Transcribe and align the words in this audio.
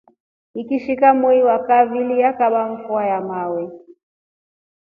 Ikishilka 0.53 1.13
mwei 1.19 1.39
ya 1.47 1.57
kaili 1.67 2.15
yakava 2.21 2.61
mvua 2.69 3.03
ya 3.11 3.21
masawe. 3.27 3.63